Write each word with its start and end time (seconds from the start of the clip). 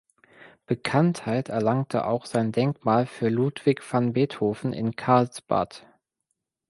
Bekanntheit 0.65 1.49
erlangte 1.49 2.07
auch 2.07 2.25
sein 2.25 2.51
Denkmal 2.51 3.05
für 3.05 3.29
Ludwig 3.29 3.83
van 3.93 4.13
Beethoven 4.13 4.73
in 4.73 4.95
Karlsbad. 4.95 5.85